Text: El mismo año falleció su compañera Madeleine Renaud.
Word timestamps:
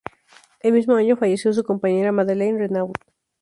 El 0.61 0.73
mismo 0.73 0.95
año 0.95 1.15
falleció 1.15 1.53
su 1.53 1.63
compañera 1.63 2.11
Madeleine 2.11 2.57
Renaud. 2.57 2.91